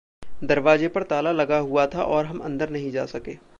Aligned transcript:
दरवाज़े 0.43 0.87
पर 0.87 1.03
ताला 1.03 1.31
लगा 1.31 1.57
हुआ 1.57 1.85
था 1.87 2.03
और 2.03 2.25
हम 2.25 2.39
अंदर 2.39 2.69
नहीं 2.69 2.91
जा 2.91 3.05
सके। 3.05 3.37